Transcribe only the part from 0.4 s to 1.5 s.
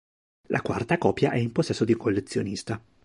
La quarta copia è